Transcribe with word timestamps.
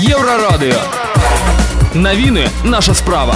Еврорадио. 0.00 0.76
Новины 1.94 2.46
наша 2.64 2.94
справа. 2.94 3.34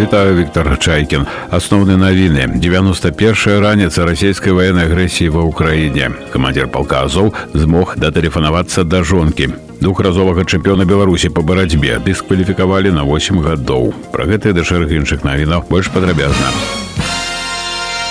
Вітаю 0.00 0.36
Віктор 0.36 0.78
Чайкін. 0.78 1.26
Асноўныя 1.50 1.96
навіны 1.96 2.60
91 2.60 3.60
раніца 3.60 4.04
расійскай 4.04 4.52
военной 4.52 4.84
агрэсіі 4.84 5.32
ва 5.32 5.48
ўкраіне. 5.48 6.12
Камандзір 6.28 6.68
палка 6.68 7.08
Азоў 7.08 7.32
змог 7.54 7.96
датэлефанавацца 7.96 8.84
да 8.84 9.00
жонкі. 9.00 9.48
Двухразовага 9.80 10.44
чэмпіёна 10.44 10.84
Беларусі 10.84 11.32
па 11.32 11.40
барацьбе 11.40 12.04
дыскваліфікавалі 12.04 12.92
на 12.92 13.08
8 13.08 13.40
гадоў. 13.40 13.96
Пра 14.12 14.28
гэтыя 14.28 14.52
да 14.52 14.60
шэраг 14.60 14.92
іншых 14.92 15.24
навінаў 15.24 15.64
больш 15.72 15.88
падрабязна. 15.88 16.81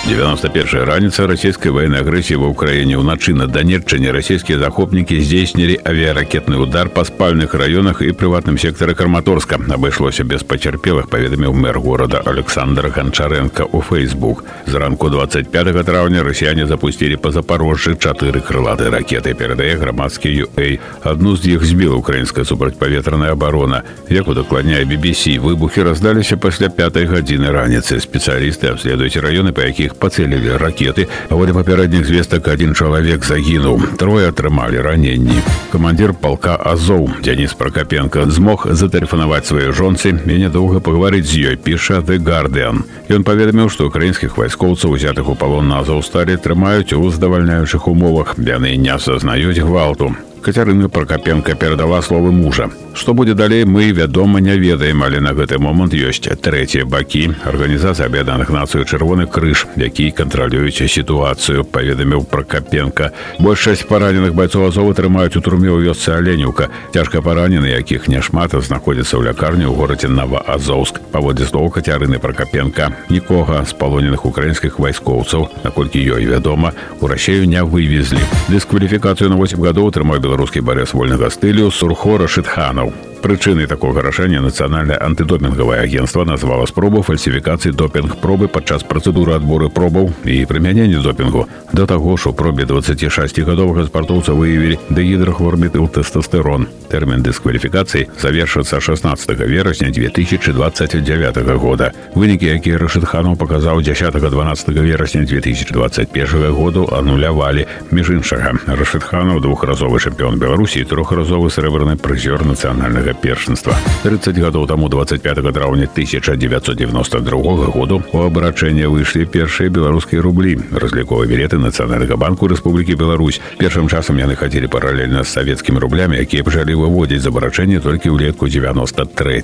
91 0.07 0.83
раніца 0.83 1.27
расійскай 1.27 1.71
военной 1.71 1.99
агрэсіі 1.99 2.39
ва 2.39 2.47
ўкраіне 2.55 2.95
ўначы 2.95 3.35
на 3.35 3.43
данеччыне 3.43 4.15
расійскія 4.15 4.55
захопнікі 4.55 5.19
здзейснілі 5.19 5.83
авіяракетны 5.83 6.55
удар 6.55 6.87
па 6.87 7.03
спальных 7.03 7.51
раёнах 7.51 7.99
і 7.99 8.15
прыватным 8.15 8.55
сектары 8.55 8.95
карматорска 8.95 9.59
абышлося 9.59 10.23
без 10.23 10.47
пацярпелых 10.47 11.11
паведаміў 11.11 11.51
мэр 11.51 11.79
горада 11.83 12.23
александр 12.23 12.87
ганчаренко 12.87 13.67
у 13.67 13.81
фейсбук 13.81 14.45
зранку 14.65 15.09
25 15.09 15.51
траўня 15.83 16.23
расіяне 16.23 16.71
запусцілі 16.71 17.19
па 17.19 17.35
запорожжы 17.35 17.99
чатыры 17.99 18.39
крылаты 18.39 18.87
ракеты 18.87 19.35
перадае 19.35 19.75
грамадскі 19.75 20.31
юэй 20.31 20.79
адну 21.03 21.35
з 21.35 21.59
іх 21.59 21.67
збіла 21.67 21.99
украінская 21.99 22.47
супрацьпаветраная 22.47 23.35
абарона 23.35 23.83
як 24.07 24.31
удакладняе 24.31 24.87
BBC 24.87 25.35
выбухі 25.35 25.83
раздаліся 25.83 26.39
пасля 26.39 26.71
пятой 26.71 27.11
гадзіны 27.11 27.51
раніцы 27.51 27.99
спецыялісты 27.99 28.71
абследуюць 28.71 29.19
раёны 29.19 29.51
па 29.51 29.67
якіх 29.67 29.90
іх 29.91 29.95
пацелілі 29.99 30.55
ракеты 30.61 31.07
паводле 31.27 31.51
папярэдніх 31.57 32.07
звестак 32.07 32.47
адзін 32.47 32.71
чалавек 32.71 33.27
загінуў 33.27 33.99
трое 33.99 34.31
атрымалі 34.31 34.79
раненні 34.79 35.43
камандзір 35.73 36.15
палка 36.15 36.55
азоў 36.55 37.09
дзяніс 37.19 37.57
прокапенко 37.59 38.23
змог 38.31 38.67
затэлефанаваць 38.71 39.43
сваёй 39.51 39.75
жонцы 39.75 40.15
і 40.15 40.39
нядоўга 40.47 40.79
пагаварыць 40.79 41.27
з 41.27 41.51
ёй 41.51 41.57
піша 41.59 41.99
the 41.99 42.17
гардиан 42.23 42.85
ён 43.11 43.27
паведаміў 43.27 43.67
што 43.67 43.91
украінскіх 43.91 44.37
вайскоўцаў 44.39 44.95
узятых 44.95 45.27
у 45.27 45.35
палон 45.35 45.67
на 45.67 45.83
азоўсталі 45.83 46.39
трымаюць 46.39 46.95
у 46.95 47.03
здавальняючых 47.11 47.87
умовах 47.91 48.35
яны 48.39 48.77
не 48.79 48.95
асазнаюць 48.95 49.59
гвалту 49.59 50.15
Кацярына 50.41 50.87
Пракапенко 50.87 51.55
перадала 51.55 52.01
словы 52.01 52.31
мужа. 52.31 52.69
Што 52.93 53.13
будзе 53.13 53.33
далей 53.33 53.65
мы, 53.65 53.91
вядома, 53.91 54.39
не 54.39 54.57
ведаем, 54.57 55.03
але 55.03 55.19
на 55.19 55.33
гэты 55.33 55.59
момант 55.59 55.93
ёсць 55.93 56.23
трэція 56.23 56.85
бакі. 56.85 57.35
Арганізацыя 57.45 58.07
аб'яднаных 58.07 58.49
нацыю 58.49 58.85
чырвоны 58.85 59.27
крыж, 59.27 59.67
які 59.75 60.09
кантралююць 60.11 60.87
сітуацыю, 60.87 61.65
паведаміў 61.65 62.23
Пракапенко. 62.25 63.11
Большасць 63.39 63.85
параненых 63.85 64.33
байцоў 64.33 64.71
азовы 64.71 64.95
трымаюць 64.95 65.35
у 65.37 65.41
турме 65.41 65.69
ў 65.69 65.83
вёсцы 65.83 66.15
Аленюка. 66.15 66.69
Цяжка 66.93 67.21
паранены, 67.21 67.67
якіх 67.67 68.07
няшмат 68.07 68.55
знаходзіцца 68.55 69.19
ў 69.19 69.29
лякарні 69.29 69.67
ў 69.67 69.75
горадзе 69.75 70.07
Наваазоўск. 70.07 70.97
Паводле 71.11 71.45
слоў 71.45 71.69
Кацярыны 71.69 72.17
Пракапенко, 72.17 72.95
нікога 73.11 73.61
з 73.67 73.73
палоненых 73.77 74.25
украінскіх 74.25 74.79
вайскоўцаў, 74.79 75.51
наколькі 75.67 76.01
ёй 76.01 76.25
вядома, 76.25 76.73
у 77.01 77.07
рассею 77.07 77.45
не 77.45 77.61
вывезлі. 77.61 78.23
Дыскваліфікацыю 78.49 79.29
на 79.29 79.37
8 79.37 79.61
гадоў 79.61 79.93
атрымаў 79.93 80.17
беларускі 80.32 80.60
барэс 80.64 80.94
вольнага 80.96 81.28
стылю 81.28 81.68
сурхора 81.68 82.24
шытханаў 82.24 82.88
Прычынай 83.21 83.65
такога 83.67 84.01
рашэння 84.05 84.39
нацыянальнае 84.45 84.97
антыдопінгавае 85.03 85.81
агенцтва 85.83 86.23
назвала 86.23 86.67
спробу 86.69 87.01
фальсіфікацыі 87.01 87.73
допінг 87.73 88.15
пробы 88.21 88.47
падчас 88.47 88.85
працэдуры 88.87 89.33
адборы 89.35 89.67
пробаў 89.73 90.13
і 90.23 90.45
прымянення 90.45 91.01
допінгу. 91.01 91.47
Да 91.73 91.85
таго 91.85 92.15
ж 92.15 92.29
у 92.29 92.33
пробе 92.33 92.63
26гадовага 92.63 93.87
спартоўца 93.89 94.31
выявілі 94.31 94.79
дэгідрахлорметыл 94.89 95.89
тэстастерон. 95.89 96.69
Тэрмін 96.87 97.25
дыскваліфікацыі 97.25 98.07
завершыцца 98.21 98.79
16 98.79 99.27
верасня 99.43 99.89
2029 99.91 101.37
года. 101.59 101.91
Вынікі, 102.15 102.47
якія 102.47 102.77
Рашытханаў 102.77 103.35
паказаў 103.35 103.83
10-12 103.83 104.71
верасня 104.71 105.25
2021 105.25 106.53
году 106.53 106.87
анулявалі. 106.93 107.67
Між 107.91 108.09
іншага, 108.21 108.55
Рашытханаў 108.67 109.41
двухразовы 109.41 109.99
чэмпіён 109.99 110.39
Беларусі 110.39 110.85
трохразовы 110.87 111.49
срэбраны 111.51 111.97
прызёр 111.99 112.45
нацыянальнага 112.47 113.10
сусветнага 113.11 113.13
першынства 113.13 113.75
30 114.03 114.37
гадоў 114.39 114.67
таму 114.67 114.89
25 114.89 115.53
траўня 115.53 115.87
1992 115.91 117.71
году 117.71 118.03
у 118.13 118.21
абрачэнне 118.21 118.87
выйшлі 118.87 119.25
першыя 119.25 119.69
беларускія 119.69 120.21
рублі 120.21 120.57
разліковыя 120.71 121.27
білеты 121.27 121.57
нацыянальнага 121.57 122.15
банку 122.15 122.47
Рэспублікі 122.47 122.95
Беларусь 122.95 123.41
першым 123.57 123.89
часам 123.89 124.19
яны 124.19 124.35
хацелі 124.35 124.67
паралельна 124.67 125.23
з 125.23 125.29
савецкімі 125.29 125.79
рублямі 125.79 126.17
якія 126.17 126.43
пажалі 126.43 126.75
выводзіць 126.75 127.21
забарачэнне 127.21 127.79
толькі 127.79 128.15
ўлетку 128.15 128.47
93 128.47 129.43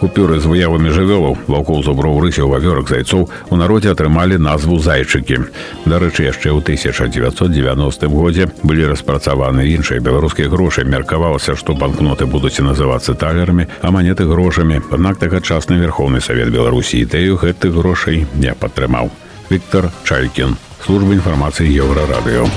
купюры 0.00 0.40
з 0.40 0.46
выявамі 0.46 0.90
жывёлаў 0.90 1.38
ваўкоў 1.48 1.82
зуброў 1.84 2.20
рысяў 2.20 2.52
вавёрак 2.52 2.88
зайцоў 2.88 3.30
у 3.50 3.56
народзе 3.56 3.92
атрымалі 3.96 4.36
назву 4.36 4.78
зайчыкі 4.78 5.48
дарэчы 5.86 6.28
яшчэ 6.28 6.52
ў 6.52 6.60
1990 6.60 8.08
годзе 8.12 8.48
былі 8.62 8.92
распрацаваны 8.92 9.72
іншыя 9.72 10.00
беларускія 10.00 10.48
грошы 10.52 10.84
меркавалася 10.84 11.56
што 11.56 11.72
банкноты 11.72 12.26
будуць 12.26 12.60
называць 12.74 12.97
называцца 12.98 13.14
талерамі 13.14 13.68
а 13.82 13.94
манеты 13.94 14.26
грошамі 14.26 14.82
аднак 14.90 15.22
тагачасны 15.22 15.78
верхоўны 15.78 16.18
савет 16.18 16.50
беларусі 16.50 17.06
ідэю 17.06 17.38
гэтых 17.38 17.70
грошай 17.78 18.26
не 18.34 18.50
падтрымаў 18.58 19.14
Віктор 19.46 19.92
чайкін 20.02 20.58
служба 20.82 21.14
інфармацыі 21.14 21.70
еўрарадыё 21.70 22.50